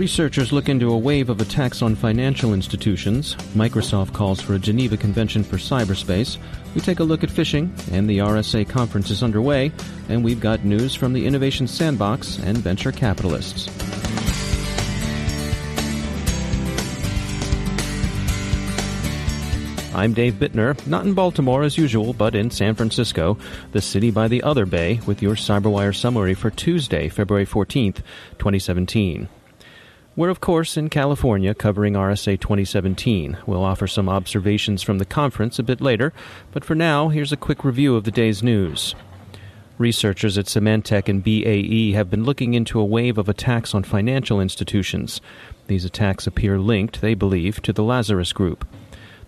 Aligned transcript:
Researchers 0.00 0.50
look 0.50 0.70
into 0.70 0.90
a 0.90 0.96
wave 0.96 1.28
of 1.28 1.42
attacks 1.42 1.82
on 1.82 1.94
financial 1.94 2.54
institutions. 2.54 3.34
Microsoft 3.54 4.14
calls 4.14 4.40
for 4.40 4.54
a 4.54 4.58
Geneva 4.58 4.96
Convention 4.96 5.44
for 5.44 5.58
cyberspace. 5.58 6.38
We 6.74 6.80
take 6.80 7.00
a 7.00 7.04
look 7.04 7.22
at 7.22 7.28
phishing, 7.28 7.68
and 7.92 8.08
the 8.08 8.20
RSA 8.20 8.66
conference 8.66 9.10
is 9.10 9.22
underway. 9.22 9.70
And 10.08 10.24
we've 10.24 10.40
got 10.40 10.64
news 10.64 10.94
from 10.94 11.12
the 11.12 11.26
Innovation 11.26 11.66
Sandbox 11.66 12.38
and 12.38 12.56
venture 12.56 12.92
capitalists. 12.92 13.68
I'm 19.94 20.14
Dave 20.14 20.36
Bittner, 20.36 20.86
not 20.86 21.04
in 21.04 21.12
Baltimore 21.12 21.62
as 21.62 21.76
usual, 21.76 22.14
but 22.14 22.34
in 22.34 22.50
San 22.50 22.74
Francisco, 22.74 23.36
the 23.72 23.82
city 23.82 24.10
by 24.10 24.28
the 24.28 24.42
other 24.44 24.64
bay, 24.64 25.00
with 25.04 25.20
your 25.20 25.34
CyberWire 25.34 25.94
summary 25.94 26.32
for 26.32 26.48
Tuesday, 26.48 27.10
February 27.10 27.44
14th, 27.44 27.96
2017. 28.38 29.28
We're, 30.16 30.28
of 30.28 30.40
course, 30.40 30.76
in 30.76 30.90
California 30.90 31.54
covering 31.54 31.94
RSA 31.94 32.40
2017. 32.40 33.38
We'll 33.46 33.62
offer 33.62 33.86
some 33.86 34.08
observations 34.08 34.82
from 34.82 34.98
the 34.98 35.04
conference 35.04 35.58
a 35.60 35.62
bit 35.62 35.80
later, 35.80 36.12
but 36.50 36.64
for 36.64 36.74
now, 36.74 37.08
here's 37.08 37.32
a 37.32 37.36
quick 37.36 37.64
review 37.64 37.94
of 37.94 38.02
the 38.02 38.10
day's 38.10 38.42
news. 38.42 38.96
Researchers 39.78 40.36
at 40.36 40.46
Symantec 40.46 41.08
and 41.08 41.22
BAE 41.22 41.96
have 41.96 42.10
been 42.10 42.24
looking 42.24 42.54
into 42.54 42.80
a 42.80 42.84
wave 42.84 43.18
of 43.18 43.28
attacks 43.28 43.72
on 43.72 43.84
financial 43.84 44.40
institutions. 44.40 45.20
These 45.68 45.84
attacks 45.84 46.26
appear 46.26 46.58
linked, 46.58 47.00
they 47.00 47.14
believe, 47.14 47.62
to 47.62 47.72
the 47.72 47.84
Lazarus 47.84 48.32
Group. 48.32 48.66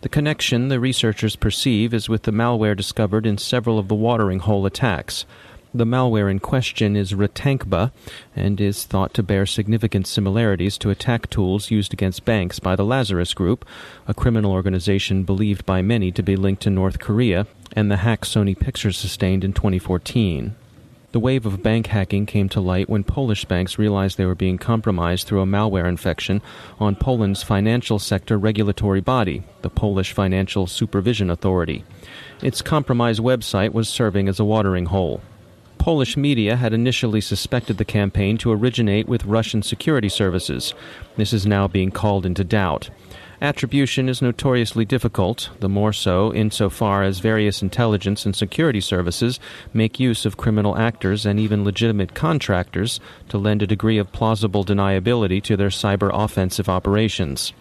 The 0.03 0.09
connection 0.09 0.67
the 0.67 0.81
researchers 0.81 1.37
perceive 1.37 1.95
is 1.95 2.09
with 2.09 2.25
the 2.25 2.33
malware 2.33 2.77
discovered 2.77 3.25
in 3.25 3.39
several 3.39 3.79
of 3.79 3.87
the 3.87 3.95
watering 3.95 4.41
hole 4.41 4.67
attacks. 4.67 5.27
The 5.75 5.87
malware 5.87 6.31
in 6.31 6.39
question 6.39 6.97
is 6.97 7.15
Ratankba 7.15 7.93
and 8.37 8.61
is 8.61 8.85
thought 8.85 9.15
to 9.15 9.23
bear 9.23 9.47
significant 9.47 10.07
similarities 10.07 10.77
to 10.77 10.91
attack 10.91 11.31
tools 11.31 11.71
used 11.71 11.95
against 11.95 12.27
banks 12.27 12.59
by 12.59 12.77
the 12.77 12.85
Lazarus 12.85 13.33
Group, 13.33 13.65
a 14.07 14.13
criminal 14.13 14.53
organization 14.53 15.25
believed 15.25 15.65
by 15.65 15.81
many 15.81 16.13
to 16.13 16.23
be 16.23 16.37
linked 16.37 16.61
to 16.65 16.71
North 16.71 16.99
Korea, 16.99 17.47
and 17.75 17.91
the 17.91 17.97
hack 17.97 18.27
Sony 18.27 18.59
Pictures 18.59 18.99
sustained 18.99 19.45
in 19.45 19.55
2014. 19.55 20.55
The 21.13 21.21
wave 21.21 21.47
of 21.47 21.63
bank 21.63 21.87
hacking 21.87 22.27
came 22.27 22.51
to 22.51 22.61
light 22.61 22.91
when 22.91 23.03
Polish 23.03 23.47
banks 23.47 23.79
realized 23.79 24.19
they 24.19 24.27
were 24.27 24.35
being 24.35 24.59
compromised 24.59 25.27
through 25.27 25.41
a 25.41 25.47
malware 25.47 25.89
infection 25.89 26.43
on 26.81 26.97
Poland's 26.97 27.43
financial 27.43 27.99
sector 27.99 28.37
regulatory 28.37 29.01
body, 29.01 29.43
the 29.63 29.71
Polish 29.71 30.13
Financial 30.13 30.67
Supervision 30.67 31.31
Authority. 31.31 31.83
Its 32.43 32.61
compromised 32.61 33.21
website 33.21 33.73
was 33.73 33.89
serving 33.89 34.29
as 34.29 34.39
a 34.39 34.45
watering 34.45 34.87
hole. 34.87 35.23
Polish 35.83 36.17
media 36.17 36.55
had 36.55 36.73
initially 36.73 37.21
suspected 37.21 37.77
the 37.77 37.85
campaign 37.85 38.39
to 38.39 38.53
originate 38.53 39.09
with 39.09 39.25
Russian 39.25 39.63
security 39.63 40.09
services. 40.09 40.75
This 41.17 41.33
is 41.33 41.45
now 41.45 41.67
being 41.67 41.91
called 41.91 42.25
into 42.25 42.45
doubt. 42.45 42.91
Attribution 43.41 44.09
is 44.09 44.23
notoriously 44.23 44.85
difficult, 44.85 45.51
the 45.59 45.69
more 45.69 45.93
so 45.93 46.33
insofar 46.33 47.03
as 47.03 47.19
various 47.19 47.63
intelligence 47.63 48.25
and 48.25 48.37
security 48.37 48.81
services 48.81 49.41
make 49.75 49.99
use 49.99 50.25
of 50.25 50.37
criminal 50.37 50.79
actors 50.79 51.27
and 51.27 51.41
even 51.41 51.65
legitimate 51.65 52.15
contractors 52.15 53.01
to 53.29 53.37
lend 53.37 53.61
a 53.61 53.67
degree 53.67 53.99
of 53.99 54.13
plausible 54.13 54.65
deniability 54.65 55.43
to 55.43 55.57
their 55.57 55.69
cyber 55.69 56.13
offensive 56.15 56.69
operations. 56.69 57.53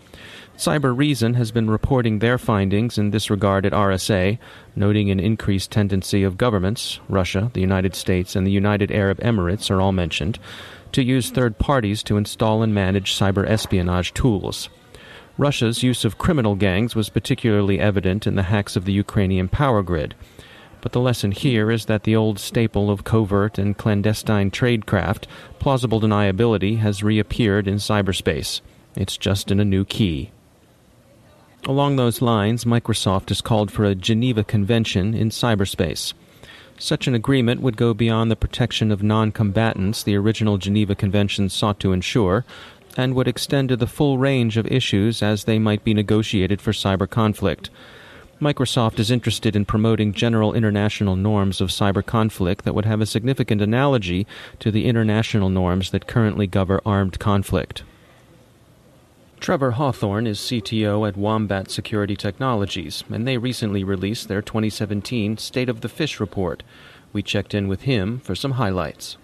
Cybereason 0.58 1.36
has 1.36 1.52
been 1.52 1.70
reporting 1.70 2.20
their 2.20 2.38
findings 2.38 2.98
in 2.98 3.10
this 3.10 3.32
regard 3.32 3.66
at 3.66 3.72
RSA, 3.72 4.38
noting 4.76 5.10
an 5.10 5.20
increased 5.20 5.72
tendency 5.72 6.24
of 6.24 6.38
governments, 6.38 7.00
Russia, 7.10 7.50
the 7.54 7.62
United 7.62 7.96
States, 7.96 8.36
and 8.36 8.46
the 8.46 8.52
United 8.52 8.92
Arab 8.92 9.20
Emirates 9.22 9.72
are 9.72 9.82
all 9.82 9.92
mentioned, 9.92 10.38
to 10.92 11.04
use 11.04 11.32
third 11.32 11.58
parties 11.58 12.04
to 12.04 12.18
install 12.18 12.62
and 12.62 12.76
manage 12.76 13.16
cyber 13.16 13.48
espionage 13.48 14.14
tools. 14.14 14.70
Russia's 15.38 15.82
use 15.82 16.06
of 16.06 16.20
criminal 16.20 16.54
gangs 16.56 16.96
was 16.96 17.10
particularly 17.10 17.80
evident 17.80 18.28
in 18.28 18.36
the 18.36 18.44
hacks 18.44 18.76
of 18.76 18.86
the 18.86 18.94
Ukrainian 18.94 19.48
power 19.48 19.82
grid. 19.82 20.14
But 20.82 20.92
the 20.92 21.00
lesson 21.00 21.32
here 21.32 21.72
is 21.72 21.86
that 21.86 22.04
the 22.04 22.16
old 22.16 22.38
staple 22.40 22.92
of 22.92 23.04
covert 23.04 23.58
and 23.58 23.78
clandestine 23.78 24.52
tradecraft, 24.52 25.26
plausible 25.58 26.02
deniability, 26.02 26.80
has 26.80 27.02
reappeared 27.04 27.68
in 27.68 27.76
cyberspace. 27.76 28.62
It's 28.96 29.18
just 29.18 29.50
in 29.50 29.60
a 29.60 29.66
new 29.66 29.86
key. 29.86 30.32
Along 31.66 31.96
those 31.96 32.24
lines, 32.24 32.66
Microsoft 32.66 33.30
has 33.30 33.40
called 33.40 33.72
for 33.72 33.86
a 33.86 33.94
Geneva 33.94 34.44
Convention 34.44 35.14
in 35.14 35.30
cyberspace. 35.30 36.14
Such 36.80 37.06
an 37.06 37.14
agreement 37.14 37.62
would 37.62 37.78
go 37.78 37.94
beyond 37.94 38.32
the 38.32 38.36
protection 38.36 38.92
of 38.92 39.04
non 39.04 39.32
combatants 39.32 40.02
the 40.02 40.16
original 40.16 40.58
Geneva 40.58 40.96
Convention 40.96 41.50
sought 41.50 41.80
to 41.82 41.92
ensure, 41.92 42.46
and 42.98 43.14
would 43.14 43.28
extend 43.28 43.70
to 43.70 43.78
the 43.78 43.86
full 43.86 44.18
range 44.18 44.58
of 44.58 44.66
issues 44.68 45.22
as 45.22 45.44
they 45.44 45.60
might 45.60 45.84
be 45.84 45.94
negotiated 45.94 46.60
for 46.60 46.72
cyber 46.72 47.08
conflict. 47.08 47.70
Microsoft 48.42 48.98
is 48.98 49.12
interested 49.12 49.56
in 49.56 49.64
promoting 49.64 50.14
general 50.14 50.56
international 50.56 51.16
norms 51.16 51.62
of 51.62 51.70
cyber 51.70 52.04
conflict 52.04 52.66
that 52.66 52.74
would 52.74 52.86
have 52.86 53.02
a 53.02 53.06
significant 53.06 53.62
analogy 53.62 54.26
to 54.58 54.72
the 54.72 54.88
international 54.88 55.50
norms 55.50 55.92
that 55.92 56.08
currently 56.08 56.48
govern 56.48 56.80
armed 56.84 57.20
conflict. 57.20 57.84
Trevor 59.42 59.72
Hawthorn 59.72 60.28
is 60.28 60.38
CTO 60.38 61.08
at 61.08 61.18
Wombat 61.18 61.72
Security 61.72 62.16
Technologies, 62.16 63.04
and 63.10 63.28
they 63.28 63.40
recently 63.40 63.84
released 63.84 64.28
their 64.28 64.44
2017 64.44 65.38
State 65.40 65.68
of 65.68 65.82
the 65.82 65.88
Phish 65.88 66.20
report. 66.20 66.62
We 67.12 67.24
checked 67.24 67.56
in 67.56 67.68
with 67.68 67.82
him 67.82 68.20
for 68.20 68.36
some 68.36 68.52
highlights 68.52 69.18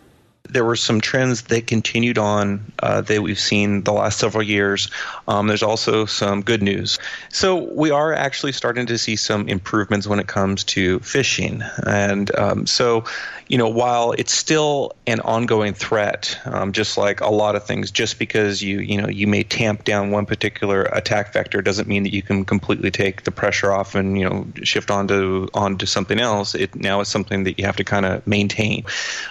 there 0.50 0.64
were 0.64 0.76
some 0.76 1.02
trends 1.02 1.44
that 1.44 1.68
continued 1.68 2.18
on 2.18 2.72
uh, 2.80 3.02
that 3.02 3.22
we've 3.22 3.40
seen 3.40 3.84
the 3.84 3.94
last 3.94 4.20
several 4.20 4.44
years. 4.44 4.90
Um, 5.28 5.48
there's 5.48 5.64
also 5.64 6.06
some 6.06 6.42
good 6.42 6.62
news. 6.62 7.00
So 7.30 7.56
we 7.56 7.92
are 7.92 8.14
actually 8.14 8.52
starting 8.52 8.86
to 8.88 8.98
see 8.98 9.16
some 9.16 9.48
improvements 9.48 10.08
when 10.08 10.20
it 10.20 10.28
comes 10.28 10.64
to 10.66 11.00
phishing. 11.00 11.64
And 11.86 12.34
um, 12.38 12.68
so 12.68 13.06
you 13.48 13.58
know, 13.58 13.70
while 13.70 14.12
it's 14.12 14.34
still 14.34 14.94
an 15.06 15.22
ongoing 15.22 15.74
threat, 15.74 16.38
um, 16.46 16.74
just 16.74 16.98
like 16.98 17.22
a 17.22 17.30
lot 17.30 17.56
of 17.56 17.66
things, 17.66 17.92
just 17.92 18.20
because 18.20 18.62
you 18.62 18.80
you 18.80 19.02
know 19.02 19.08
you 19.08 19.26
may 19.26 19.44
tamp 19.44 19.86
down 19.86 20.12
one 20.12 20.26
particular 20.26 20.84
attack 20.84 21.32
vector 21.34 21.62
doesn't 21.62 21.88
mean 21.88 22.04
that 22.04 22.14
you 22.14 22.22
can 22.22 22.44
completely 22.44 22.92
take 22.92 23.24
the 23.24 23.32
pressure 23.32 23.72
off 23.72 23.96
and 23.96 24.20
you 24.20 24.28
know 24.28 24.46
shift 24.64 24.92
onto 24.92 25.48
onto 25.54 25.86
something 25.86 26.20
else. 26.20 26.56
It 26.56 26.76
now 26.76 27.00
is 27.00 27.08
something 27.08 27.46
that 27.46 27.58
you 27.58 27.66
have 27.66 27.78
to 27.78 27.84
kind 27.84 28.06
of 28.06 28.26
maintain. 28.28 28.84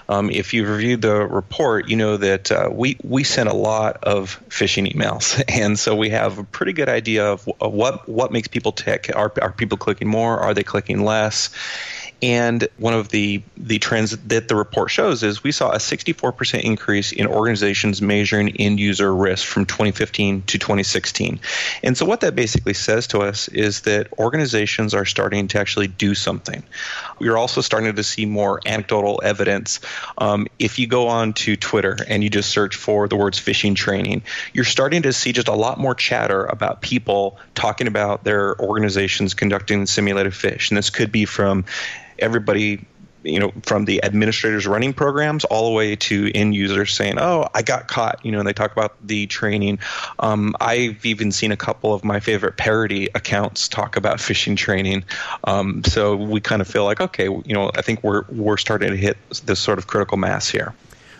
Um, 0.09 0.31
if 0.31 0.55
you've 0.55 0.69
reviewed 0.69 1.03
the 1.07 1.27
report, 1.27 1.89
you 1.89 1.97
know 1.97 2.17
that 2.17 2.51
uh, 2.51 2.69
we 2.73 2.97
we 3.05 3.23
sent 3.23 3.49
a 3.49 3.55
lot 3.55 4.03
of 4.03 4.43
phishing 4.49 4.93
emails, 4.93 5.43
and 5.49 5.79
so 5.79 5.95
we 5.95 6.11
have 6.11 6.39
a 6.39 6.45
pretty 6.45 6.73
good 6.73 6.89
idea 6.89 7.25
of, 7.25 7.49
of 7.61 7.73
what 7.73 8.09
what 8.09 8.33
makes 8.33 8.49
people 8.49 8.73
tick. 8.73 9.11
Are 9.15 9.33
are 9.41 9.53
people 9.53 9.79
clicking 9.79 10.09
more? 10.09 10.39
Are 10.39 10.53
they 10.53 10.65
clicking 10.65 11.05
less? 11.05 11.51
And 12.23 12.67
one 12.79 12.95
of 12.95 13.11
the, 13.11 13.43
the 13.59 13.79
trends 13.79 14.17
that 14.17 14.49
the 14.49 14.57
report 14.57 14.91
shows 14.91 15.23
is 15.23 15.45
we 15.45 15.53
saw 15.53 15.73
a 15.73 15.77
64% 15.77 16.63
increase 16.63 17.13
in 17.13 17.27
organizations 17.27 18.01
measuring 18.01 18.57
end 18.57 18.81
user 18.81 19.15
risk 19.15 19.47
from 19.47 19.67
2015 19.67 20.43
to 20.43 20.59
2016. 20.59 21.39
And 21.83 21.97
so, 21.97 22.07
what 22.07 22.21
that 22.21 22.35
basically 22.35 22.73
says 22.73 23.07
to 23.09 23.21
us 23.21 23.49
is 23.49 23.83
that 23.83 24.09
organizations 24.19 24.95
are 24.95 25.05
starting 25.05 25.49
to 25.49 25.61
actually 25.61 25.89
do 25.89 26.15
something. 26.15 26.63
We're 27.19 27.37
also 27.37 27.61
starting 27.61 27.95
to 27.95 28.03
see 28.03 28.25
more 28.25 28.61
anecdotal 28.65 29.21
evidence. 29.23 29.81
Um, 30.17 30.47
if 30.59 30.79
you 30.79 30.87
go 30.87 31.09
on 31.09 31.35
to 31.35 31.57
Twitter 31.57 31.99
and 32.09 32.25
you 32.25 32.31
just 32.31 32.51
search 32.51 32.77
for 32.77 33.09
the 33.09 33.17
words 33.17 33.39
phishing 33.39 33.77
training, 33.77 34.23
you're 34.55 34.65
starting 34.65 35.03
to 35.03 35.13
see 35.13 35.33
just 35.33 35.49
a 35.49 35.55
lot 35.55 35.79
more 35.79 35.95
chatter 35.95 36.47
about 36.47 36.81
people 36.81 37.39
talking 37.55 37.87
about 37.87 38.25
their 38.25 38.59
organizations 38.61 39.35
conducting 39.35 39.85
simulated 39.85 40.33
phish. 40.33 40.71
And 40.71 40.79
this 40.79 40.89
could 40.89 41.13
be 41.13 41.27
from 41.27 41.67
everybody 42.19 42.87
you 43.27 43.41
know, 43.41 43.53
from 43.63 43.85
the 43.85 44.03
administrators 44.05 44.67
running 44.67 44.93
programs 44.93 45.45
all 45.45 45.67
the 45.67 45.75
way 45.75 45.97
to 45.97 46.31
end 46.35 46.55
users 46.55 46.95
saying, 46.95 47.19
"Oh, 47.19 47.49
I 47.55 47.63
got 47.63 47.89
caught." 47.89 48.25
You 48.25 48.33
know, 48.33 48.39
and 48.39 48.49
they 48.49 48.53
talk 48.53 48.73
about 48.73 48.95
the 49.05 49.27
training. 49.27 49.81
Um, 50.19 50.55
I've 50.61 51.05
even 51.05 51.33
seen 51.33 51.53
a 51.53 51.57
couple 51.57 51.93
of 51.93 52.05
my 52.05 52.21
favorite 52.21 52.57
parody 52.57 53.09
accounts 53.15 53.69
talk 53.69 53.97
about 53.97 54.19
phishing 54.19 54.57
training. 54.57 55.05
Um, 55.45 55.83
so 55.85 56.17
we 56.17 56.41
kind 56.41 56.63
of 56.63 56.69
feel 56.69 56.85
like, 56.85 57.01
okay, 57.01 57.25
you 57.25 57.55
know, 57.55 57.71
I 57.75 57.83
think 57.83 58.03
we're 58.03 58.23
we're 58.29 58.57
starting 58.57 58.91
to 58.91 58.97
hit 58.97 59.17
this 59.45 59.61
sort 59.61 59.79
of 59.79 59.87
critical 59.87 60.17
mass 60.17 60.49
here. 60.49 60.75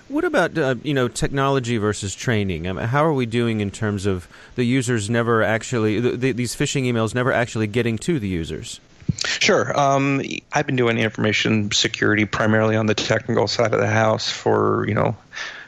What 0.09 0.25
about 0.25 0.57
uh, 0.57 0.77
you 0.83 0.95
know 0.95 1.09
technology 1.09 1.77
versus 1.79 2.15
training? 2.15 2.69
I 2.69 2.73
mean, 2.73 2.87
how 2.87 3.05
are 3.05 3.13
we 3.13 3.27
doing 3.27 3.61
in 3.61 3.73
terms 3.73 4.07
of 4.07 4.29
the 4.55 4.65
users 4.65 5.11
never 5.11 5.43
actually 5.43 5.99
the, 5.99 6.17
the, 6.17 6.33
these 6.33 6.55
phishing 6.55 6.85
emails 6.85 7.15
never 7.15 7.33
actually 7.33 7.67
getting 7.67 7.99
to 7.99 8.21
the 8.21 8.29
users? 8.29 8.81
Sure. 9.27 9.79
Um, 9.79 10.23
I've 10.53 10.67
been 10.67 10.77
doing 10.77 10.99
information 10.99 11.71
security 11.73 12.25
primarily 12.25 12.77
on 12.77 12.87
the 12.87 12.95
technical 12.95 13.47
side 13.49 13.75
of 13.75 13.81
the 13.81 13.87
house 13.87 14.31
for 14.31 14.87
you 14.87 14.95
know 14.95 15.17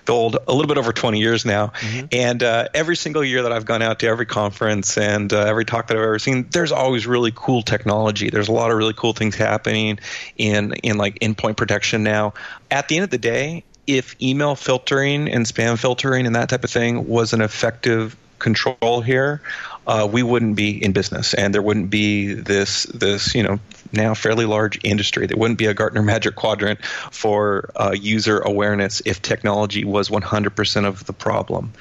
old 0.09 0.37
a 0.47 0.53
little 0.53 0.67
bit 0.67 0.79
over 0.79 0.93
20 0.93 1.19
years 1.19 1.45
now 1.45 1.69
mm-hmm. 1.69 2.07
and 2.13 2.43
uh, 2.43 2.69
every 2.75 2.97
single 2.97 3.23
year 3.23 3.43
that 3.43 3.53
i've 3.53 3.65
gone 3.65 3.83
out 3.83 4.01
to 4.01 4.07
every 4.07 4.27
conference 4.27 4.97
and 4.97 5.33
uh, 5.33 5.45
every 5.45 5.65
talk 5.65 5.89
that 5.89 5.97
i've 5.97 6.03
ever 6.03 6.19
seen 6.19 6.47
there's 6.51 6.73
always 6.73 7.07
really 7.07 7.33
cool 7.35 7.63
technology 7.63 8.31
there's 8.31 8.49
a 8.49 8.53
lot 8.53 8.71
of 8.71 8.77
really 8.77 8.95
cool 8.95 9.13
things 9.13 9.35
happening 9.35 9.99
in 10.37 10.73
in 10.83 10.97
like 10.97 11.19
endpoint 11.21 11.57
protection 11.57 12.03
now 12.03 12.33
at 12.71 12.89
the 12.89 12.97
end 12.97 13.05
of 13.05 13.11
the 13.11 13.19
day 13.19 13.63
if 13.87 14.21
email 14.21 14.55
filtering 14.55 15.29
and 15.29 15.47
spam 15.47 15.79
filtering 15.79 16.27
and 16.27 16.37
that 16.37 16.49
type 16.49 16.65
of 16.65 16.71
thing 16.71 17.09
was 17.09 17.33
an 17.33 17.41
effective 17.41 18.17
control 18.39 19.01
here 19.01 19.41
uh, 19.89 20.07
we 20.11 20.23
wouldn't 20.23 20.55
be 20.55 20.85
in 20.85 20.93
business, 20.93 21.33
and 21.33 21.55
there 21.55 21.63
wouldn't 21.63 21.89
be 21.89 22.35
this 22.35 22.85
this 22.85 23.35
you 23.35 23.43
know 23.43 23.59
now 23.91 24.13
fairly 24.13 24.45
large 24.45 24.79
industry. 24.85 25.27
There 25.27 25.37
wouldn't 25.37 25.59
be 25.59 25.65
a 25.65 25.75
Gartner 25.75 26.03
Magic 26.03 26.37
Quadrant 26.37 26.85
for 26.85 27.71
uh, 27.75 27.95
user 27.99 28.39
awareness 28.39 29.01
if 29.07 29.23
technology 29.23 29.87
was 29.87 30.11
100% 30.11 30.85
of 30.85 31.07
the 31.07 31.15
problem. 31.15 31.73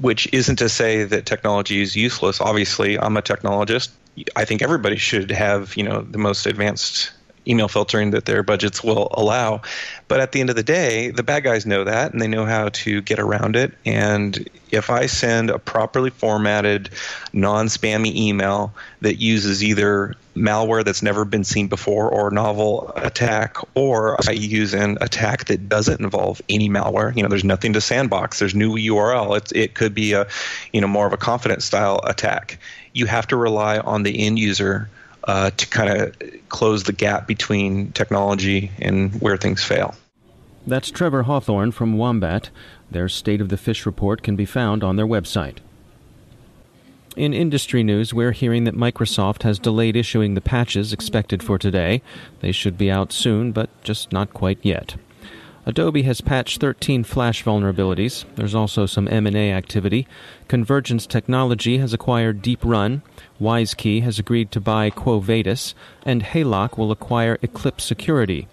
Which 0.00 0.32
isn't 0.32 0.56
to 0.56 0.68
say 0.68 1.02
that 1.02 1.26
technology 1.26 1.82
is 1.82 1.96
useless. 1.96 2.40
Obviously, 2.40 2.98
I'm 2.98 3.16
a 3.16 3.22
technologist. 3.22 3.88
I 4.36 4.44
think 4.44 4.62
everybody 4.62 4.96
should 4.96 5.32
have 5.32 5.76
you 5.76 5.82
know 5.82 6.02
the 6.02 6.18
most 6.18 6.46
advanced 6.46 7.10
email 7.46 7.68
filtering 7.68 8.10
that 8.10 8.24
their 8.24 8.42
budgets 8.42 8.82
will 8.82 9.08
allow. 9.12 9.62
But 10.08 10.20
at 10.20 10.32
the 10.32 10.40
end 10.40 10.50
of 10.50 10.56
the 10.56 10.62
day, 10.62 11.10
the 11.10 11.22
bad 11.22 11.44
guys 11.44 11.66
know 11.66 11.84
that 11.84 12.12
and 12.12 12.20
they 12.20 12.28
know 12.28 12.44
how 12.44 12.68
to 12.70 13.00
get 13.02 13.18
around 13.18 13.56
it. 13.56 13.72
And 13.84 14.48
if 14.70 14.90
I 14.90 15.06
send 15.06 15.50
a 15.50 15.58
properly 15.58 16.10
formatted, 16.10 16.90
non 17.32 17.66
spammy 17.66 18.14
email 18.14 18.72
that 19.00 19.16
uses 19.16 19.62
either 19.62 20.14
malware 20.36 20.84
that's 20.84 21.02
never 21.02 21.24
been 21.24 21.44
seen 21.44 21.66
before 21.68 22.10
or 22.10 22.28
a 22.28 22.32
novel 22.32 22.92
attack, 22.96 23.56
or 23.74 24.16
I 24.28 24.32
use 24.32 24.74
an 24.74 24.98
attack 25.00 25.46
that 25.46 25.68
doesn't 25.68 26.00
involve 26.00 26.42
any 26.48 26.68
malware, 26.68 27.16
you 27.16 27.22
know, 27.22 27.28
there's 27.28 27.44
nothing 27.44 27.72
to 27.72 27.80
sandbox, 27.80 28.38
there's 28.38 28.54
new 28.54 28.74
URL, 28.74 29.36
it's, 29.36 29.52
it 29.52 29.74
could 29.74 29.94
be 29.94 30.12
a, 30.12 30.26
you 30.72 30.80
know, 30.80 30.88
more 30.88 31.06
of 31.06 31.12
a 31.12 31.16
confidence 31.16 31.64
style 31.64 32.00
attack. 32.04 32.58
You 32.92 33.06
have 33.06 33.26
to 33.28 33.36
rely 33.36 33.78
on 33.78 34.02
the 34.02 34.26
end 34.26 34.38
user 34.38 34.88
uh, 35.26 35.50
to 35.50 35.66
kind 35.68 36.00
of 36.00 36.16
close 36.48 36.84
the 36.84 36.92
gap 36.92 37.26
between 37.26 37.92
technology 37.92 38.70
and 38.78 39.20
where 39.20 39.36
things 39.36 39.62
fail. 39.62 39.94
That's 40.66 40.90
Trevor 40.90 41.24
Hawthorn 41.24 41.72
from 41.72 41.96
Wombat. 41.96 42.50
Their 42.90 43.08
State 43.08 43.40
of 43.40 43.48
the 43.48 43.56
Phish 43.56 43.86
report 43.86 44.22
can 44.22 44.36
be 44.36 44.44
found 44.44 44.82
on 44.82 44.96
their 44.96 45.06
website. 45.06 45.58
In 47.16 47.32
industry 47.32 47.82
news, 47.82 48.12
we're 48.12 48.32
hearing 48.32 48.64
that 48.64 48.74
Microsoft 48.74 49.42
has 49.42 49.58
delayed 49.58 49.96
issuing 49.96 50.34
the 50.34 50.40
patches 50.40 50.92
expected 50.92 51.42
for 51.42 51.56
today. 51.56 52.02
They 52.40 52.52
should 52.52 52.76
be 52.76 52.90
out 52.90 53.10
soon, 53.10 53.52
but 53.52 53.70
just 53.82 54.12
not 54.12 54.34
quite 54.34 54.58
yet. 54.62 54.96
Adobe 55.68 56.02
has 56.02 56.20
patched 56.20 56.60
13 56.60 57.02
Flash 57.02 57.42
vulnerabilities. 57.42 58.24
There's 58.36 58.54
also 58.54 58.86
some 58.86 59.08
M&A 59.08 59.52
activity. 59.52 60.06
Convergence 60.46 61.08
Technology 61.08 61.78
has 61.78 61.92
acquired 61.92 62.40
Deep 62.40 62.64
Run. 62.64 63.02
WiseKey 63.40 64.02
has 64.02 64.20
agreed 64.20 64.52
to 64.52 64.60
buy 64.60 64.90
QuoVadis, 64.90 65.74
and 66.04 66.22
Haylock 66.22 66.78
will 66.78 66.92
acquire 66.92 67.36
Eclipse 67.42 67.82
Security. 67.82 68.46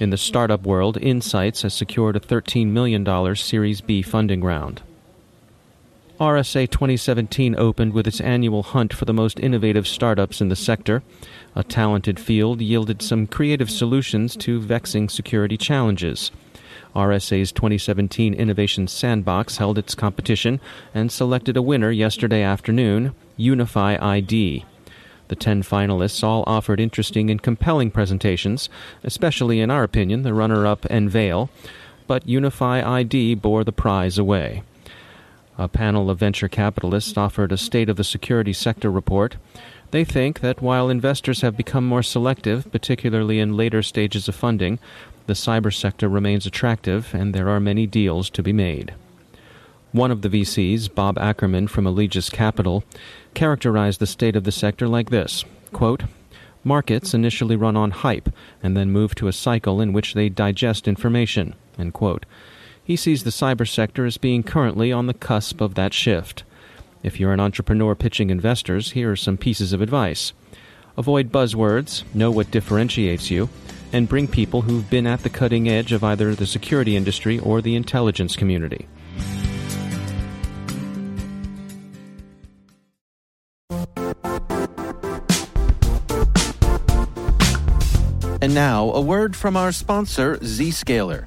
In 0.00 0.10
the 0.10 0.16
startup 0.16 0.64
world, 0.66 0.96
Insights 0.96 1.62
has 1.62 1.74
secured 1.74 2.16
a 2.16 2.20
$13 2.20 2.66
million 2.66 3.36
Series 3.36 3.80
B 3.80 4.02
funding 4.02 4.42
round. 4.42 4.82
RSA 6.20 6.68
2017 6.68 7.54
opened 7.56 7.92
with 7.92 8.08
its 8.08 8.20
annual 8.20 8.64
hunt 8.64 8.92
for 8.92 9.04
the 9.04 9.14
most 9.14 9.38
innovative 9.38 9.86
startups 9.86 10.40
in 10.40 10.48
the 10.48 10.56
sector. 10.56 11.04
A 11.54 11.62
talented 11.62 12.18
field 12.18 12.60
yielded 12.60 13.02
some 13.02 13.28
creative 13.28 13.70
solutions 13.70 14.34
to 14.38 14.60
vexing 14.60 15.10
security 15.10 15.56
challenges. 15.56 16.32
RSA's 16.96 17.52
2017 17.52 18.34
Innovation 18.34 18.88
Sandbox 18.88 19.58
held 19.58 19.78
its 19.78 19.94
competition 19.94 20.60
and 20.92 21.12
selected 21.12 21.56
a 21.56 21.62
winner 21.62 21.92
yesterday 21.92 22.42
afternoon, 22.42 23.14
UnifyID. 23.38 24.64
The 25.28 25.36
10 25.36 25.62
finalists 25.62 26.24
all 26.24 26.42
offered 26.48 26.80
interesting 26.80 27.30
and 27.30 27.40
compelling 27.40 27.92
presentations, 27.92 28.68
especially 29.04 29.60
in 29.60 29.70
our 29.70 29.84
opinion, 29.84 30.22
the 30.22 30.34
runner 30.34 30.66
up 30.66 30.84
Enveil, 30.90 31.48
but 32.08 32.26
UnifyID 32.26 33.40
bore 33.40 33.62
the 33.62 33.70
prize 33.70 34.18
away. 34.18 34.64
A 35.58 35.66
panel 35.66 36.08
of 36.08 36.20
venture 36.20 36.48
capitalists 36.48 37.18
offered 37.18 37.50
a 37.50 37.56
state 37.56 37.88
of 37.88 37.96
the 37.96 38.04
security 38.04 38.52
sector 38.52 38.92
report. 38.92 39.36
They 39.90 40.04
think 40.04 40.38
that 40.38 40.62
while 40.62 40.88
investors 40.88 41.40
have 41.40 41.56
become 41.56 41.84
more 41.84 42.04
selective, 42.04 42.70
particularly 42.70 43.40
in 43.40 43.56
later 43.56 43.82
stages 43.82 44.28
of 44.28 44.36
funding, 44.36 44.78
the 45.26 45.32
cyber 45.32 45.74
sector 45.74 46.08
remains 46.08 46.46
attractive 46.46 47.12
and 47.12 47.34
there 47.34 47.48
are 47.48 47.58
many 47.58 47.88
deals 47.88 48.30
to 48.30 48.42
be 48.42 48.52
made. 48.52 48.94
One 49.90 50.12
of 50.12 50.22
the 50.22 50.28
VCs, 50.28 50.94
Bob 50.94 51.18
Ackerman 51.18 51.66
from 51.66 51.86
Allegis 51.86 52.30
Capital, 52.30 52.84
characterized 53.34 53.98
the 53.98 54.06
state 54.06 54.36
of 54.36 54.44
the 54.44 54.52
sector 54.52 54.86
like 54.86 55.10
this 55.10 55.44
quote, 55.72 56.04
Markets 56.62 57.14
initially 57.14 57.56
run 57.56 57.76
on 57.76 57.90
hype 57.90 58.28
and 58.62 58.76
then 58.76 58.90
move 58.90 59.14
to 59.16 59.26
a 59.26 59.32
cycle 59.32 59.80
in 59.80 59.92
which 59.92 60.14
they 60.14 60.28
digest 60.28 60.86
information. 60.86 61.54
He 62.88 62.96
sees 62.96 63.22
the 63.22 63.28
cyber 63.28 63.68
sector 63.68 64.06
as 64.06 64.16
being 64.16 64.42
currently 64.42 64.90
on 64.90 65.08
the 65.08 65.12
cusp 65.12 65.60
of 65.60 65.74
that 65.74 65.92
shift. 65.92 66.42
If 67.02 67.20
you're 67.20 67.34
an 67.34 67.38
entrepreneur 67.38 67.94
pitching 67.94 68.30
investors, 68.30 68.92
here 68.92 69.12
are 69.12 69.16
some 69.16 69.36
pieces 69.36 69.74
of 69.74 69.82
advice. 69.82 70.32
Avoid 70.96 71.30
buzzwords, 71.30 72.02
know 72.14 72.30
what 72.30 72.50
differentiates 72.50 73.30
you, 73.30 73.50
and 73.92 74.08
bring 74.08 74.26
people 74.26 74.62
who've 74.62 74.88
been 74.88 75.06
at 75.06 75.22
the 75.22 75.28
cutting 75.28 75.68
edge 75.68 75.92
of 75.92 76.02
either 76.02 76.34
the 76.34 76.46
security 76.46 76.96
industry 76.96 77.38
or 77.38 77.60
the 77.60 77.76
intelligence 77.76 78.36
community. 78.36 78.88
And 88.40 88.54
now, 88.54 88.90
a 88.92 89.00
word 89.02 89.36
from 89.36 89.58
our 89.58 89.72
sponsor, 89.72 90.38
Zscaler, 90.38 91.26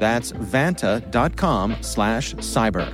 That's 0.00 0.32
vanta.com 0.32 1.76
slash 1.82 2.34
cyber. 2.36 2.92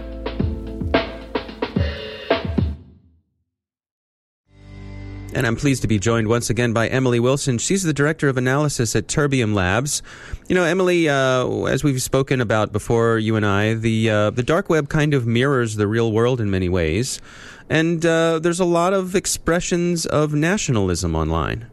And 5.33 5.47
I'm 5.47 5.55
pleased 5.55 5.83
to 5.83 5.89
be 5.89 5.99
joined 5.99 6.29
once 6.29 6.49
again 6.49 6.73
by 6.73 6.89
Emily 6.89 7.21
Wilson. 7.21 7.59
She's 7.59 7.83
the 7.83 7.93
director 7.93 8.29
of 8.31 8.39
analysis 8.39 8.97
at 8.97 9.07
Terbium 9.07 9.55
Labs. 9.55 10.03
You 10.49 10.55
know, 10.55 10.65
Emily, 10.65 11.11
uh, 11.11 11.65
as 11.65 11.85
we've 11.85 12.01
spoken 12.01 12.41
about 12.41 12.73
before, 12.73 13.19
you 13.19 13.37
and 13.37 13.45
I, 13.45 13.75
the 13.75 14.09
uh, 14.09 14.31
the 14.31 14.43
dark 14.43 14.71
web 14.71 14.89
kind 14.89 15.13
of 15.13 15.27
mirrors 15.27 15.77
the 15.77 15.87
real 15.87 16.11
world 16.11 16.41
in 16.41 16.51
many 16.51 16.71
ways, 16.71 17.21
and 17.69 18.05
uh, 18.07 18.39
there's 18.39 18.61
a 18.61 18.65
lot 18.65 18.95
of 18.95 19.15
expressions 19.15 20.07
of 20.07 20.33
nationalism 20.33 21.15
online. 21.15 21.67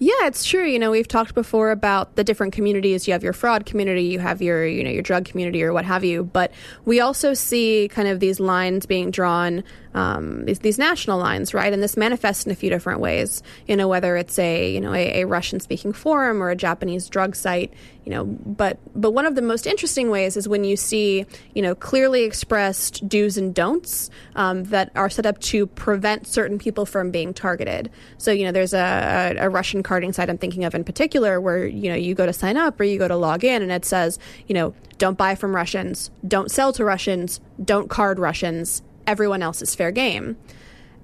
Yeah, 0.00 0.26
it's 0.26 0.44
true. 0.44 0.64
You 0.64 0.78
know, 0.78 0.92
we've 0.92 1.08
talked 1.08 1.34
before 1.34 1.72
about 1.72 2.14
the 2.14 2.22
different 2.22 2.52
communities. 2.52 3.08
You 3.08 3.12
have 3.12 3.24
your 3.24 3.32
fraud 3.32 3.66
community, 3.66 4.04
you 4.04 4.20
have 4.20 4.40
your, 4.40 4.64
you 4.64 4.84
know, 4.84 4.90
your 4.90 5.02
drug 5.02 5.24
community 5.24 5.60
or 5.62 5.72
what 5.72 5.84
have 5.84 6.04
you. 6.04 6.22
But 6.22 6.52
we 6.84 7.00
also 7.00 7.34
see 7.34 7.88
kind 7.88 8.06
of 8.06 8.20
these 8.20 8.38
lines 8.38 8.86
being 8.86 9.10
drawn, 9.10 9.64
um, 9.94 10.44
these, 10.44 10.60
these 10.60 10.78
national 10.78 11.18
lines, 11.18 11.52
right? 11.52 11.72
And 11.72 11.82
this 11.82 11.96
manifests 11.96 12.46
in 12.46 12.52
a 12.52 12.54
few 12.54 12.70
different 12.70 13.00
ways. 13.00 13.42
You 13.66 13.76
know, 13.76 13.88
whether 13.88 14.16
it's 14.16 14.38
a, 14.38 14.72
you 14.72 14.80
know, 14.80 14.94
a, 14.94 15.22
a 15.22 15.26
Russian 15.26 15.58
speaking 15.58 15.92
forum 15.92 16.40
or 16.42 16.50
a 16.50 16.56
Japanese 16.56 17.08
drug 17.08 17.34
site, 17.34 17.72
you 18.08 18.14
know, 18.14 18.24
but, 18.24 18.78
but 18.98 19.10
one 19.10 19.26
of 19.26 19.34
the 19.34 19.42
most 19.42 19.66
interesting 19.66 20.08
ways 20.08 20.38
is 20.38 20.48
when 20.48 20.64
you 20.64 20.78
see, 20.78 21.26
you 21.54 21.60
know, 21.60 21.74
clearly 21.74 22.22
expressed 22.22 23.06
do's 23.06 23.36
and 23.36 23.54
don'ts 23.54 24.08
um, 24.34 24.64
that 24.64 24.90
are 24.96 25.10
set 25.10 25.26
up 25.26 25.38
to 25.40 25.66
prevent 25.66 26.26
certain 26.26 26.58
people 26.58 26.86
from 26.86 27.10
being 27.10 27.34
targeted. 27.34 27.90
So, 28.16 28.30
you 28.30 28.46
know, 28.46 28.52
there's 28.52 28.72
a, 28.72 29.36
a, 29.38 29.50
Russian 29.50 29.82
carding 29.82 30.14
site 30.14 30.30
I'm 30.30 30.38
thinking 30.38 30.64
of 30.64 30.74
in 30.74 30.84
particular 30.84 31.38
where, 31.38 31.66
you 31.66 31.90
know, 31.90 31.96
you 31.96 32.14
go 32.14 32.24
to 32.24 32.32
sign 32.32 32.56
up 32.56 32.80
or 32.80 32.84
you 32.84 32.98
go 32.98 33.08
to 33.08 33.14
log 33.14 33.44
in 33.44 33.60
and 33.60 33.70
it 33.70 33.84
says, 33.84 34.18
you 34.46 34.54
know, 34.54 34.72
don't 34.96 35.18
buy 35.18 35.34
from 35.34 35.54
Russians, 35.54 36.10
don't 36.26 36.50
sell 36.50 36.72
to 36.72 36.86
Russians, 36.86 37.42
don't 37.62 37.90
card 37.90 38.18
Russians, 38.18 38.80
everyone 39.06 39.42
else 39.42 39.60
is 39.60 39.74
fair 39.74 39.90
game. 39.90 40.38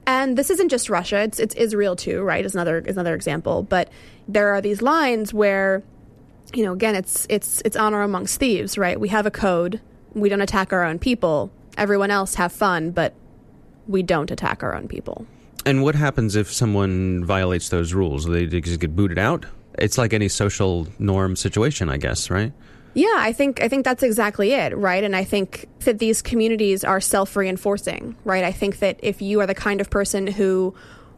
And 0.07 0.39
this 0.39 0.49
isn't 0.49 0.71
just 0.71 0.89
Russia, 0.89 1.21
it's, 1.21 1.39
it's 1.39 1.55
Israel 1.55 1.97
too, 1.97 2.23
right? 2.23 2.47
Is 2.47 2.55
another, 2.55 2.79
is 2.79 2.97
another 2.97 3.15
example. 3.15 3.63
But 3.63 3.91
there 4.27 4.55
are 4.55 4.63
these 4.63 4.81
lines 4.81 5.35
where, 5.35 5.83
you 6.55 6.65
know, 6.65 6.73
again, 6.73 6.95
it's, 6.95 7.27
it's, 7.29 7.61
it's 7.65 7.77
honor 7.77 8.03
amongst 8.03 8.39
thieves, 8.39 8.79
right? 8.79 8.99
We 8.99 9.09
have 9.09 9.27
a 9.27 9.31
code, 9.31 9.81
we 10.15 10.29
don't 10.29 10.41
attack 10.41 10.73
our 10.73 10.85
own 10.85 10.99
people, 10.99 11.51
everyone 11.77 12.11
else 12.11 12.37
have 12.37 12.53
fun, 12.53 12.91
but 12.91 13.15
we 13.87 14.03
don't 14.03 14.31
attack 14.31 14.63
our 14.63 14.75
own 14.75 14.89
people. 14.89 15.27
And 15.67 15.83
what 15.83 15.95
happens 15.95 16.37
if 16.37 16.53
someone 16.53 17.25
violates 17.25 17.71
those 17.71 17.95
rules? 17.95 18.27
They 18.27 18.47
just 18.47 18.81
get 18.81 18.95
booted 18.95 19.19
out? 19.19 19.47
It's 19.79 19.99
like 19.99 20.13
any 20.13 20.29
social 20.29 20.87
norm 20.99 21.37
situation, 21.37 21.89
I 21.89 21.97
guess, 21.97 22.31
right? 22.31 22.53
Yeah, 22.95 23.15
I 23.17 23.33
think 23.33 23.61
I 23.61 23.69
think 23.69 23.85
that's 23.85 24.05
exactly 24.05 24.53
it, 24.53 24.77
right? 24.77 25.03
And 25.03 25.17
I 25.17 25.25
think 25.25 25.69
that 25.81 25.99
these 25.99 26.23
communities 26.23 26.85
are 26.85 27.01
self-reinforcing, 27.01 28.15
right? 28.25 28.45
I 28.45 28.53
think 28.53 28.79
that 28.79 29.01
if 29.03 29.21
you 29.21 29.41
are 29.41 29.47
the 29.47 29.55
kind 29.55 29.81
of 29.81 29.91
person 29.91 30.29
who 30.29 30.75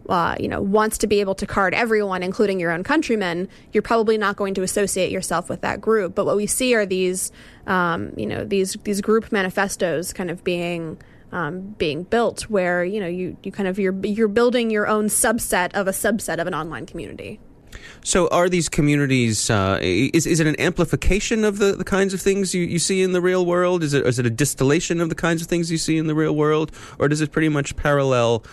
uh, 0.09 0.37
you 0.39 0.49
know, 0.49 0.61
wants 0.61 0.99
to 0.99 1.07
be 1.07 1.21
able 1.21 1.35
to 1.35 1.47
card 1.47 1.75
everyone, 1.75 2.23
including 2.23 2.61
your 2.61 2.71
own 2.71 2.83
countrymen, 2.83 3.49
you're 3.73 3.83
probably 3.83 4.19
not 4.19 4.37
going 4.37 4.55
to 4.55 4.63
associate 4.63 5.11
yourself 5.11 5.49
with 5.49 5.61
that 5.63 5.81
group. 5.81 6.15
But 6.15 6.27
what 6.27 6.37
we 6.37 6.47
see 6.47 6.75
are 6.75 6.87
these, 6.87 7.33
um, 7.67 8.13
you 8.17 8.27
know, 8.27 8.45
these 8.45 8.77
these 8.85 9.01
group 9.01 9.33
manifestos 9.33 10.13
kind 10.13 10.31
of 10.31 10.45
being 10.45 11.01
um, 11.33 11.75
being 11.79 12.05
built, 12.05 12.43
where 12.43 12.85
you 12.85 13.01
know 13.01 13.09
you 13.09 13.37
you 13.43 13.53
kind 13.53 13.69
of 13.69 13.79
you're 13.79 13.97
you're 14.05 14.29
building 14.29 14.71
your 14.71 14.87
own 14.87 15.07
subset 15.07 15.73
of 15.75 15.89
a 15.89 15.93
subset 15.93 16.39
of 16.39 16.47
an 16.47 16.55
online 16.55 16.87
community. 16.87 17.41
So, 18.05 18.28
are 18.28 18.49
these 18.49 18.69
communities? 18.69 19.50
Uh, 19.50 19.78
is 19.83 20.26
is 20.26 20.40
it 20.40 20.47
an 20.47 20.59
amplification 20.61 21.45
of 21.45 21.59
the, 21.59 21.73
the 21.73 21.85
kinds 21.85 22.14
of 22.14 22.21
things 22.21 22.55
you, 22.55 22.64
you 22.64 22.78
see 22.78 23.02
in 23.02 23.12
the 23.12 23.21
real 23.21 23.45
world? 23.45 23.83
Is 23.83 23.95
it 23.95 24.07
is 24.07 24.19
it 24.19 24.26
a 24.26 24.31
distillation 24.31 25.00
of 25.00 25.09
the 25.09 25.14
kinds 25.14 25.43
of 25.43 25.49
things 25.49 25.71
you 25.71 25.78
see 25.78 25.99
in 25.99 26.07
the 26.07 26.14
real 26.14 26.35
world, 26.35 26.73
or 26.99 27.09
does 27.09 27.21
it 27.21 27.33
pretty 27.33 27.49
much 27.49 27.76
parallel? 27.76 28.45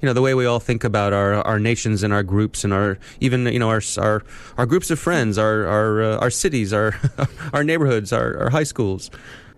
You 0.00 0.06
know 0.06 0.12
the 0.12 0.22
way 0.22 0.34
we 0.34 0.46
all 0.46 0.58
think 0.58 0.82
about 0.82 1.12
our, 1.12 1.34
our 1.34 1.60
nations 1.60 2.02
and 2.02 2.12
our 2.12 2.24
groups 2.24 2.64
and 2.64 2.72
our 2.72 2.98
even 3.20 3.46
you 3.46 3.58
know 3.58 3.68
our 3.68 3.82
our, 3.98 4.24
our 4.58 4.66
groups 4.66 4.90
of 4.90 4.98
friends, 4.98 5.38
our 5.38 5.66
our 5.66 6.02
uh, 6.02 6.16
our 6.18 6.30
cities, 6.30 6.72
our 6.72 6.98
our 7.52 7.62
neighborhoods, 7.62 8.12
our, 8.12 8.36
our 8.38 8.50
high 8.50 8.64
schools. 8.64 9.10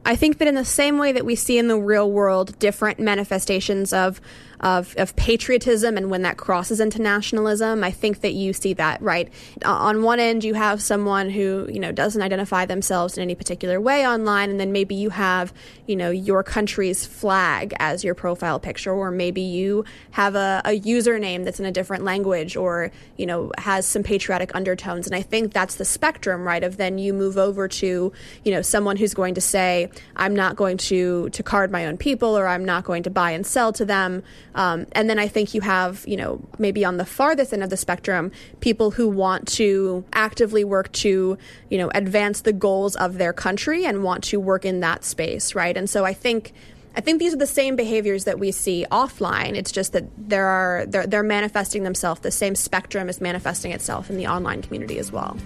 I 0.07 0.17
think 0.17 0.39
that 0.39 0.49
in 0.49 0.55
the 0.55 0.65
same 0.65 0.99
way 0.99 1.13
that 1.13 1.25
we 1.25 1.35
see 1.35 1.57
in 1.57 1.69
the 1.69 1.79
real 1.79 2.11
world 2.11 2.59
different 2.59 2.99
manifestations 2.99 3.93
of 3.93 4.21
of, 4.61 4.95
of 4.97 5.15
patriotism 5.17 5.97
and 5.97 6.11
when 6.11 6.23
that 6.23 6.37
crosses 6.37 6.81
into 6.81 7.01
nationalism, 7.01 7.85
I 7.85 7.91
think 7.91 8.21
that 8.21 8.33
you 8.33 8.53
see 8.53 8.73
that, 8.75 9.01
right? 9.03 9.33
Uh, 9.65 9.73
on 9.73 10.03
one 10.03 10.21
end, 10.21 10.45
you 10.45 10.55
have 10.55 10.81
someone 10.81 11.31
who, 11.31 11.69
you 11.71 11.81
know, 11.81 11.93
doesn't 11.93 12.23
identify 12.23 12.67
themselves 12.67 13.17
in 13.17 13.23
any 13.23 13.35
particular 13.35 13.81
way 13.81 14.07
online, 14.07 14.51
and 14.51 14.61
then 14.61 14.73
maybe 14.73 14.95
you 14.95 15.11
have, 15.11 15.53
you 15.87 15.97
know, 15.97 16.11
your 16.11 16.43
country's 16.43 17.07
flag 17.07 17.75
as 17.79 18.05
your 18.05 18.15
profile 18.15 18.59
picture, 18.59 18.93
or 18.93 19.11
maybe 19.11 19.41
you 19.41 19.85
have 20.13 20.35
a, 20.35 20.63
a 20.65 20.81
username 20.81 21.45
that's 21.45 21.61
in 21.61 21.67
a 21.67 21.73
different 21.73 22.05
language 22.05 22.57
or, 22.57 22.91
you 23.17 23.27
know, 23.27 23.51
has 23.59 23.87
some 23.87 24.03
patriotic 24.03 24.55
undertones. 24.55 25.07
And 25.07 25.15
I 25.15 25.23
think 25.23 25.53
that's 25.53 25.77
the 25.77 25.85
spectrum, 25.85 26.45
right? 26.47 26.63
Of 26.63 26.77
then 26.77 26.99
you 26.99 27.13
move 27.13 27.37
over 27.37 27.69
to, 27.69 28.13
you 28.45 28.53
know, 28.53 28.63
someone 28.63 28.97
who's 28.97 29.15
going 29.15 29.35
to 29.35 29.41
say, 29.41 29.91
I'm 30.17 30.35
not 30.35 30.57
going 30.57 30.77
to, 30.79 31.29
to 31.31 31.43
card 31.43 31.71
my 31.71 31.87
own 31.87 31.97
people 31.97 32.37
or 32.37 32.47
I'm 32.47 32.65
not 32.65 32.85
going 32.85 33.03
to 33.05 33.11
buy 33.11 33.33
and 33.33 33.47
sell 33.47 33.73
to 33.75 33.85
them. 33.85 34.23
Um, 34.55 34.87
and 34.93 35.11
then 35.11 35.19
I 35.19 35.29
think 35.29 35.55
you 35.55 35.61
have, 35.61 36.05
you 36.07 36.17
know, 36.17 36.41
maybe 36.59 36.85
on 36.85 36.97
the 36.97 37.05
farthest 37.05 37.53
end 37.53 37.63
of 37.63 37.71
the 37.71 37.77
spectrum, 37.77 38.31
people 38.61 38.91
who 38.91 39.09
want 39.09 39.49
to 39.49 40.05
actively 40.13 40.65
work 40.65 40.93
to, 40.93 41.37
you 41.71 41.79
know, 41.79 41.91
advance 41.95 42.43
the 42.43 42.53
goals 42.53 42.97
of 42.97 43.19
their 43.19 43.33
country 43.33 43.85
and 43.85 44.03
want 44.03 44.25
to 44.25 44.39
work 44.39 44.65
in 44.65 44.81
that 44.81 45.05
space, 45.05 45.55
right? 45.55 45.77
And 45.77 45.89
so 45.89 46.05
I 46.05 46.13
think. 46.13 46.53
I 46.97 47.01
think 47.01 47.19
these 47.19 47.35
are 47.35 47.39
the 47.39 47.45
same 47.45 47.75
behaviors 47.75 48.23
that 48.23 48.39
we 48.39 48.53
see 48.53 48.87
offline. 48.89 49.57
It's 49.57 49.73
just 49.73 49.95
that 49.95 50.05
there 50.17 50.47
are 50.47 50.87
they're, 50.87 51.09
they're 51.09 51.25
manifesting 51.25 51.83
themselves. 51.83 52.21
The 52.21 52.31
same 52.31 52.55
spectrum 52.55 53.09
is 53.09 53.21
manifesting 53.21 53.73
itself 53.73 54.11
in 54.11 54.17
the 54.17 54.29
online 54.29 54.63
community 54.63 55.01
as 55.01 55.11
well. 55.11 55.37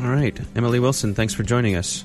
All 0.00 0.08
right, 0.08 0.36
Emily 0.56 0.80
Wilson, 0.80 1.14
thanks 1.14 1.32
for 1.32 1.44
joining 1.44 1.76
us. 1.76 2.04